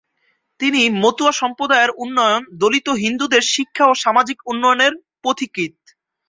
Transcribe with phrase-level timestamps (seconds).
[0.59, 4.93] তিনি মতুয়া সম্প্রদায়ের উন্নয়ন, দলিত হিন্দুদের শিক্ষা ও সামাজিক উন্নয়নের
[5.23, 5.75] পথিকৃৎ।